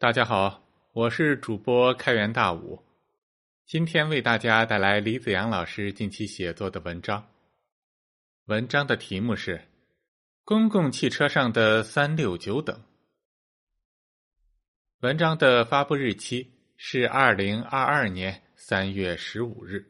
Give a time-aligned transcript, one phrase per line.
[0.00, 2.82] 大家好，我是主播开元大武，
[3.66, 7.28] 今天为大家带来李子阳老师近期写作的文章。
[8.46, 9.58] 文章的题目是
[10.42, 12.74] 《公共汽车上的三六九等》。
[15.00, 19.84] 文章的发布日期是二零二二年三月十五日。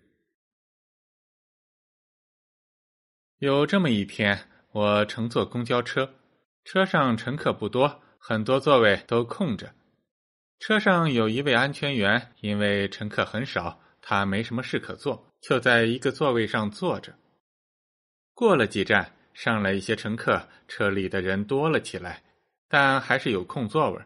[3.39, 6.13] 有这么一天，我乘坐公交车，
[6.65, 9.73] 车上乘客不多，很多座位都空着。
[10.61, 17.15] 车上有一位安全员，因为乘客很少，他没什么事可做，就在一个座位上坐着。
[18.35, 22.23] 过了几站，上来一些乘客，车里的人多了起来，
[22.69, 24.03] 但还是有空座位。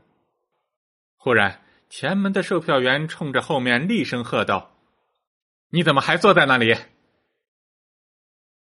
[1.17, 4.79] 忽然，前门的售票员冲着后面厉声喝道
[5.71, 6.77] ：“你怎么还坐在那里？”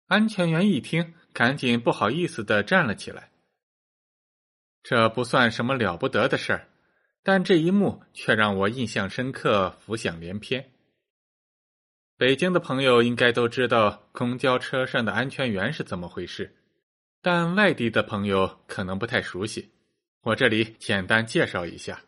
[0.07, 3.31] 安全员一听，赶紧不好意思的站了起来。
[4.83, 6.67] 这不算什么了不得的事儿。
[7.23, 10.71] 但这一幕却让我印象深刻，浮想联翩。
[12.17, 16.55] 北京的朋友应该都知道公交车上的安全员是怎么回事，
[17.23, 19.71] 但外地的朋友可能不太熟悉。
[20.23, 22.03] 我这里简单介绍一下：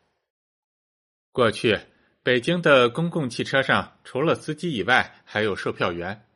[1.30, 1.78] 过去
[2.22, 6.26] 北京的公共汽车上，除了司机以外，还有售票员。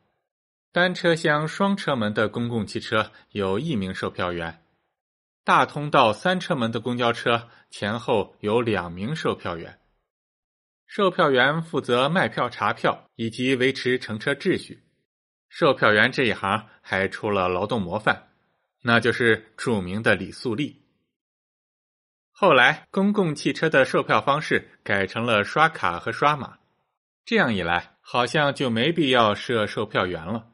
[0.71, 4.63] 单车厢双车门的公共汽车有一名售票员。
[5.47, 9.79] 大通道三车门的公交车前后有两名售票员，
[10.85, 14.83] 售票员负责卖票、查票以及维持乘车秩序。
[15.47, 18.27] 售票员这一行还出了劳动模范，
[18.81, 20.81] 那就是著名的李素丽。
[22.31, 26.57] 后来，公共汽车的售票方式改成了刷卡和刷码，
[27.23, 30.49] 这样一来，好像就没必要设售票员了。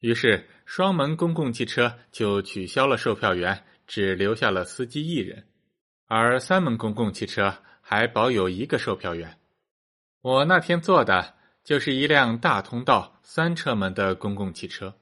[0.00, 3.64] 于是，双门公共汽车就取消了售票员。
[3.86, 5.46] 只留下了司机一人，
[6.06, 9.38] 而三门公共汽车还保有一个售票员。
[10.20, 14.94] 我那天坐的就是一辆大通道三车门的公共汽车。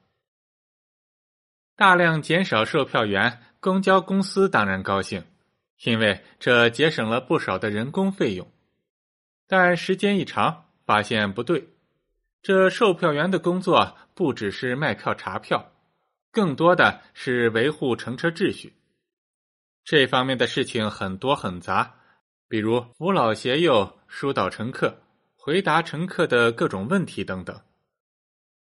[1.76, 5.24] 大量减少售票员，公交公司当然高兴，
[5.84, 8.50] 因为这节省了不少的人工费用。
[9.46, 11.68] 但时间一长，发现不对，
[12.42, 15.72] 这售票员的工作不只是卖票查票。
[16.32, 18.72] 更多的是维护乘车秩序，
[19.84, 21.96] 这方面的事情很多很杂，
[22.46, 25.02] 比如扶老携幼、疏导乘客、
[25.34, 27.60] 回答乘客的各种问题等等。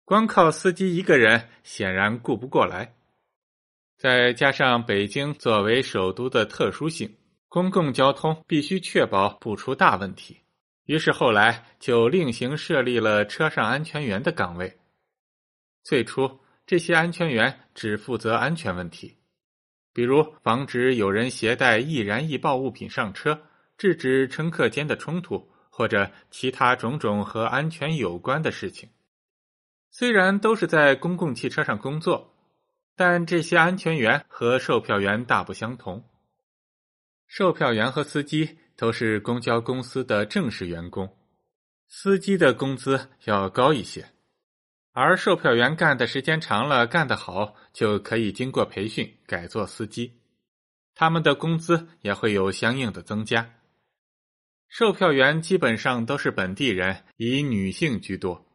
[0.07, 2.95] 光靠司机一个人显然顾不过来，
[3.99, 7.15] 再加上北京作为首都的特殊性，
[7.49, 10.39] 公共交通必须确保不出大问题，
[10.87, 14.79] 于是后来就另行设立了车上安全员的岗位。
[15.85, 16.41] 最初。
[16.71, 19.17] 这些安全员只负责安全问题，
[19.93, 23.43] 比如防止有人携带易燃易爆物品上车，
[23.77, 28.89] 制止乘客间的冲突，或者其他种种和安全有关的事情。
[29.91, 32.37] 虽然都是在公共汽车上工作，
[32.95, 36.05] 但这些安全员和售票员大不相同。
[37.27, 41.17] 售票员和司机都是公交公司的正式员工，
[41.89, 44.09] 司机的工资要高一些。
[44.93, 50.21] 而售票员干的时间长了，干得好，就可以经过培训改做司机，
[50.95, 53.55] 他们的工资也会有相应的增加。
[54.69, 58.47] 售票员基本上都是本地人，以女性居多。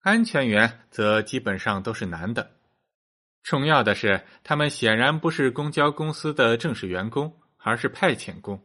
[0.00, 2.50] 安全员则基本上都是男的。
[3.42, 8.62] 重要的是，他们显然不是公交公司的正式员工，而是派遣工，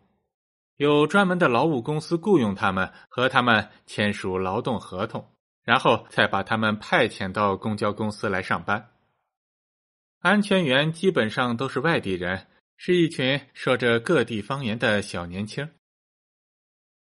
[0.75, 5.36] 有专门的劳务公司雇佣他们，和他们签署劳动合同。
[5.67, 8.89] 然后再把他们派遣到公交公司来上班。
[10.19, 12.47] 安全员基本上都是外地人，
[12.77, 15.69] 是一群说着各地方言的小年轻。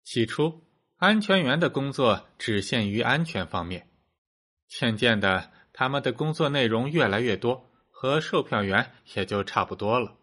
[0.05, 0.63] 起初，
[0.95, 3.89] 安全员的工作只限于安全方面，
[4.69, 10.15] 渐渐的，他们的工作内容越来越多，和售票员也就差不多了。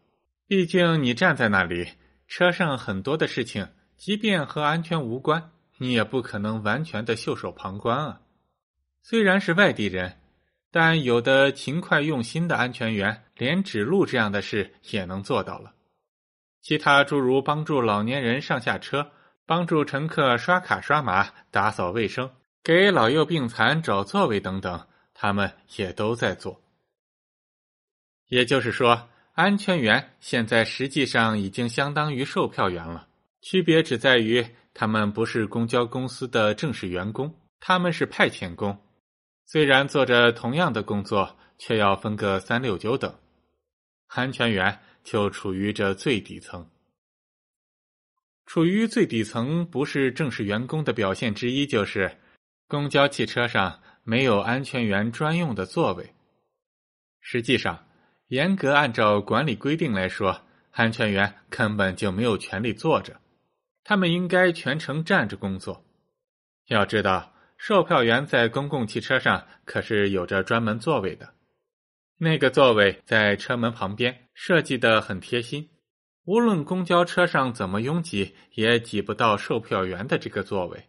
[0.46, 1.92] 毕竟你站在那里，
[2.26, 8.22] 车上很多的事情，即便和安全无关，你也不可能完全的袖手旁观啊。
[9.02, 10.18] 虽然是外地人，
[10.70, 15.72] 但有的勤快用心的安全员，连指路这样的事也能做到了。
[16.62, 19.10] 其他诸如帮助老年人上下车、
[19.46, 22.30] 帮助乘客刷卡刷码、打扫卫生、
[22.62, 26.60] 给老幼病残找座位等等，他们也都在做。
[28.28, 33.08] 也就是说，安全员现在实际上已经相当于售票员了，
[33.40, 38.78] 区别只在于他们不是公交公司的正式员工，他们是派遣工。
[39.52, 43.12] 虽然做着同样的工作，却要分个三六九等，
[44.06, 46.70] 安全员就处于这最底层。
[48.46, 52.16] 处于最底层不是正式员工的表现之一，就是
[52.68, 56.14] 公交汽车上没有安全员专用的座位。
[57.20, 57.88] 实际上，
[58.28, 63.20] 严格按照管理规定来说，安全员根本就没有权利坐着，
[63.82, 65.84] 他们应该全程站着工作。
[66.68, 67.29] 要知道，
[67.62, 71.34] 售票员在公共汽车上可是有着专门座位的，
[72.16, 75.68] 那个座位在车门旁边，设计的很贴心。
[76.24, 80.86] 无论公交车上怎么拥挤，也挤不到售票员的这个座位。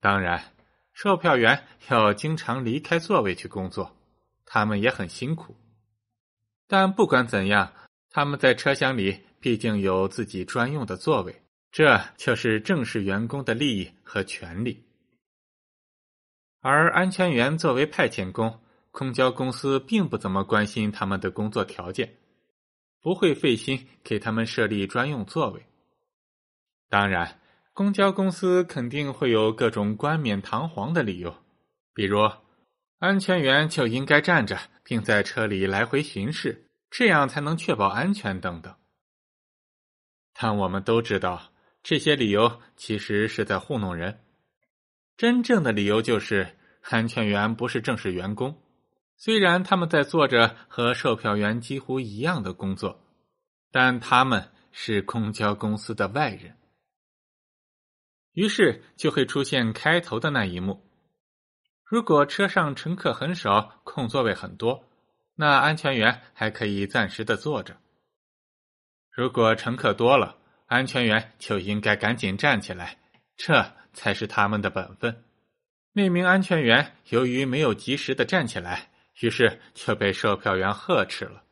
[0.00, 0.52] 当然，
[0.92, 3.96] 售票员要经常离开座位去工作，
[4.46, 5.56] 他们也很辛苦。
[6.68, 7.72] 但不管怎样，
[8.10, 11.42] 他们在车厢里毕竟有自己专用的座位，
[11.72, 14.80] 这就是正式员工的利益和权利。
[16.66, 18.58] 而安全员作为派遣工，
[18.90, 22.14] 公交公司并不怎么关心他们的工作条件。
[23.02, 25.62] 不会费心给他们设立专用座位。
[26.88, 27.38] 当然，
[27.74, 31.36] 公交公司肯定会有各种冠冕堂皇的理由，
[31.92, 32.30] 比如
[32.98, 38.74] 安全员就应该站着，并在车里来回巡视，这样才能确保安全等等。
[40.32, 41.52] 但我们都知道，
[41.82, 44.23] 这些理由其实是在糊弄人。
[45.16, 48.60] 真正的理由就是，安全员不是正式员工。
[49.16, 53.00] 虽然他们在做着和售票员几乎一样的工作，
[53.70, 56.56] 但他们是公交公司的外人。
[58.32, 60.84] 于是就会出现开头的那一幕：
[61.84, 64.84] 如果车上乘客很少，空座位很多，
[65.36, 67.74] 那安全员还可以暂时的坐着；
[69.12, 72.98] 如果乘客多了，安全员就应该赶紧站起来，
[73.36, 75.24] 这才是他们的本分。
[75.92, 78.90] 那名安全员由于没有及时的站起来。
[79.20, 81.44] 于是却被售票员呵斥了。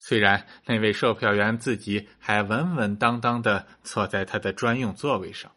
[0.00, 5.52] 虽然那位售票员自己还稳稳当当的坐在他的专用座位上。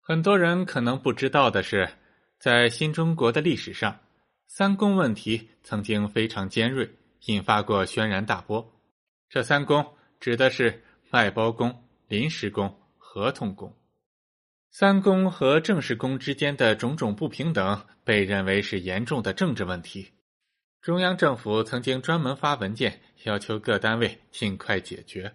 [0.00, 1.90] 很多人可能不知道的是，
[2.38, 4.00] 在新中国的历史上，
[4.46, 6.90] 三公问题曾经非常尖锐，
[7.26, 8.72] 引发过轩然大波。
[9.28, 13.76] 这三公指的是外包工、临时工、合同工。
[14.76, 20.10] 三公和正式工之间的种种不平等，被认为是严重的政治问题。
[20.82, 25.32] 中央政府曾经专门发文件，要求各单位尽快解决。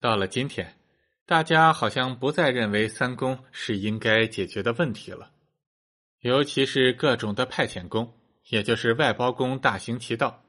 [0.00, 0.76] 到了今天，
[1.24, 5.30] 大家好像不再认为三公是应该解决的问题了，
[6.22, 8.12] 尤其是各种的派遣工，
[8.48, 10.42] 也就是外包工大行其道，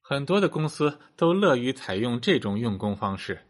[0.00, 3.40] 很多的公司都乐于采用这种用工方式。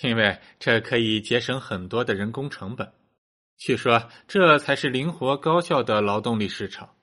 [0.00, 2.90] 因为这可以节省很多的人工成本，
[3.58, 6.96] 据说这才是灵活高效的劳动力市场。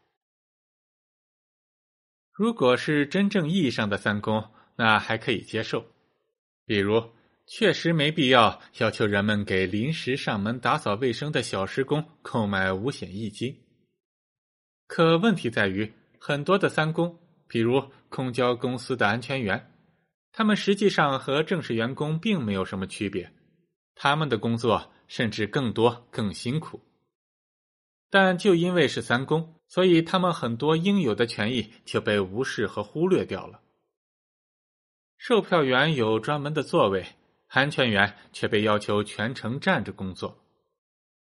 [2.33, 5.85] 如果是真正意义上的三公，那还可以接受，
[6.65, 7.11] 比如
[7.45, 13.55] 确实没必要要求人们给临时上门打扫卫生的小时工购买五险一金。
[14.87, 19.71] 可问题在于，很多的三公，比如公交公司的安全员。
[20.31, 23.33] 他们实际上和正式员工并没有什么区别，
[23.95, 26.79] 他们的工作甚至更多、更辛苦。
[28.11, 33.61] 但就因为是三公，所以他们很多应有的权益就被无视和忽略掉了。
[35.17, 37.05] 售票员有专门的座位，
[37.47, 40.43] 安全员却被要求全程站着工作，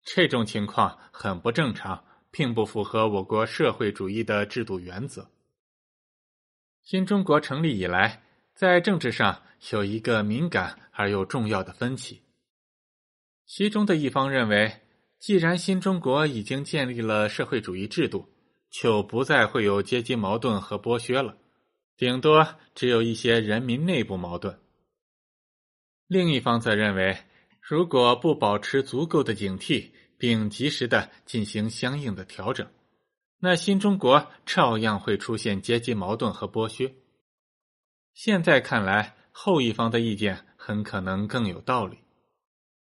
[0.03, 5.31] 这种情况很不正常，并不符合我国社会主义的制度原则。
[6.83, 8.26] 新中国成立以来。
[8.57, 12.23] 在政治上有一个敏感而又重要的分歧，
[13.45, 14.81] 其中的一方认为，
[15.19, 18.27] 既然新中国已经建立了社会主义制度，
[18.71, 21.37] 就不再会有阶级矛盾和剥削了，
[21.97, 24.59] 顶多只有一些人民内部矛盾。
[26.07, 27.15] 另一方则认为，
[27.61, 32.67] 如果不保持足够的警惕，并及时的进行相应的调整，
[33.37, 36.91] 那新中国照样会出现阶级矛盾和剥削。
[38.17, 41.99] 现在看来，后一方的意见很可能更有道理。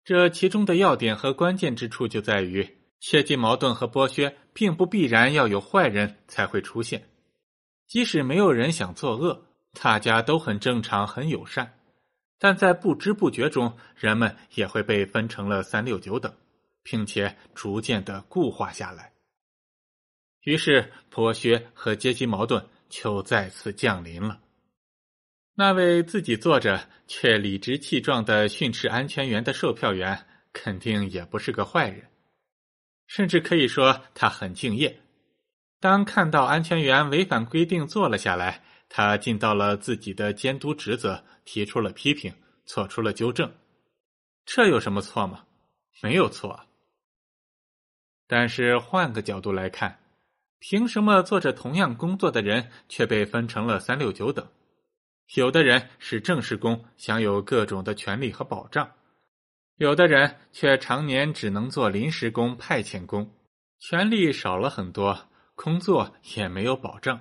[0.03, 7.11] 这其中的要点和关键之处就在于，阶级矛盾和剥削并不必然要有坏人才会出现。
[7.87, 9.45] 即使没有人想作恶，
[9.75, 11.75] 大家都很正常、很友善，
[12.39, 16.33] 但在不知不觉中，人们也会被分成了三六九等，
[16.83, 19.13] 并且逐渐的固化下来。
[20.45, 24.41] 于是，剥削和阶级矛盾就再次降临了。
[25.61, 32.09] 那位自己坐着却理直气壮的训斥安全员的售票员，肯定也不是个坏人，
[33.09, 35.01] 甚至可以说他很敬业。
[35.81, 42.33] 当看到安全员违反规定坐了下来，他尽到了自己的监督职责，提出了批评，
[42.65, 43.53] 做出了纠正。
[44.47, 45.45] 这有什么错吗？
[46.01, 46.69] 没有错。
[48.29, 49.99] 但是换个角度来看，
[50.61, 54.49] 凭什么做着同样工作的人却被分成了三六九等？
[55.35, 58.87] 有的人是正式工，享有各种的权利和保障；
[59.77, 63.31] 有的人却常年只能做临时工、派遣工，
[63.79, 67.21] 权利少了很多，工作也没有保障，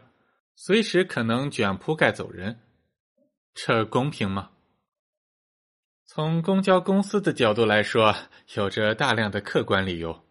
[0.56, 2.58] 随时可能卷铺盖走人。
[3.54, 4.52] 这公平吗？
[6.06, 8.16] 从公交公司的角度来说，
[8.56, 10.24] 有着大量的客观理由，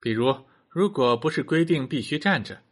[0.00, 0.34] 比如，
[0.70, 2.62] 如果不是规定必须站着，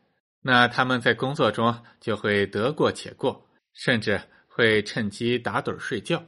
[0.41, 3.47] 那他们在工作中就会得过且过。
[3.73, 6.25] 甚至会趁机打盹睡觉。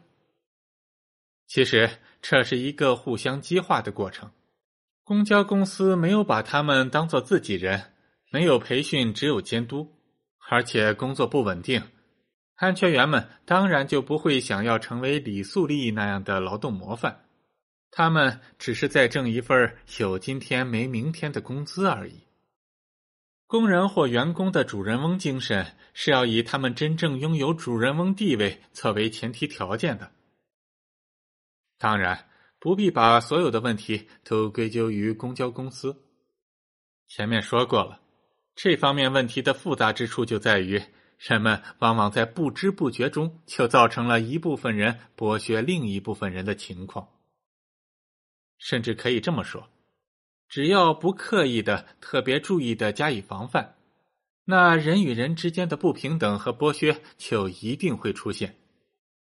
[1.47, 1.89] 其实
[2.23, 4.31] 这是一个互相激化的过程。
[5.05, 7.93] 公交公司没有把他们当做自己人，
[8.31, 9.95] 没有培训，只有监督，
[10.49, 11.83] 而且工作不稳定。
[12.57, 17.27] 安全员们当然就不会想要成为李素丽那样的劳动模范，
[17.91, 22.23] 他们只是在挣一份有今天没明天的工资而已。
[23.47, 30.11] 工人或员工的主人翁精神是要以他们真正拥有主人翁地位作为前提条件的。
[31.79, 36.05] 当然，不必把所有的问题都归咎于公交公司。
[37.07, 38.01] 前面说过了，
[38.55, 40.83] 这方面问题的复杂之处就在于，
[41.19, 47.07] 人们往往在不知不觉中就造成了一部分人剥削另一部分人的情况，
[48.57, 49.69] 甚至可以这么说。
[50.49, 53.77] 只要不刻意的、特别注意的加以防范，
[54.45, 58.57] 那人与人之间的不平等和剥削就一定会出现。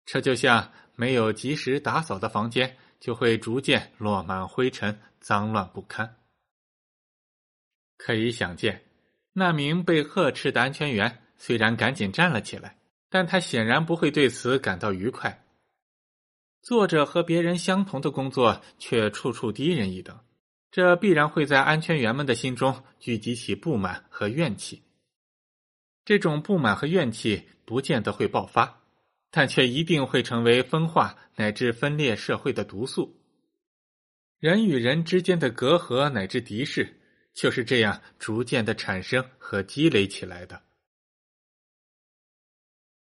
[0.04, 6.16] 这就像没有及时打扫的房间，就会逐渐落满灰尘，脏乱不堪。
[7.96, 8.84] 可以想见，
[9.32, 15.44] 那名被呵斥的安全员虽然赶紧站了起来，但他显然不会对此感到愉快。
[16.62, 20.18] 做着和别人相同的工作，却处处低人一等。
[20.70, 24.82] 这必然会在安全员们的心中聚集起不满和怨气。
[26.04, 28.82] 这种不满和怨气不见得会爆发，
[29.30, 33.20] 但却一定会成为分化乃至分裂社会的毒素。
[34.38, 37.00] 人与人之间的隔阂乃至敌视，
[37.32, 40.62] 就是这样逐渐的产生和积累起来的。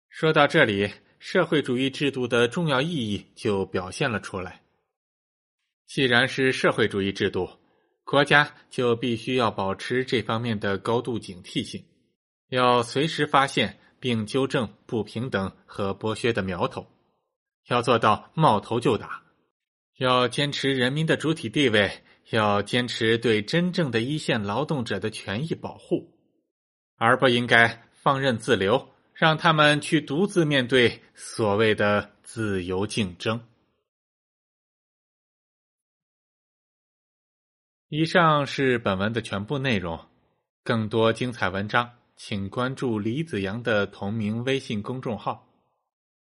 [0.10, 4.61] 说到这里，社会主义制度的重要意义就表现了出来。
[5.94, 7.50] 既然是社会主义制度，
[8.06, 11.84] 国家就必须要保持这方面的高度警惕性，
[12.48, 16.88] 要随时发现并纠正不平等和剥削的苗头，
[17.68, 19.22] 要做到冒头就打，
[19.98, 21.92] 要坚持人民的主体地位，
[22.30, 26.10] 要坚持对真正的一线劳动者的权益保护，
[26.96, 33.42] 而不应该放任自流，让他们去独自面对所谓的自由竞争。
[37.94, 40.00] 以上是本文的全部内容，
[40.64, 45.46] 更多精彩文章，请关注李子阳的同名微信公众号。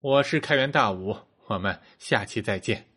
[0.00, 1.14] 我是开元大武，
[1.48, 2.91] 我们下期再见。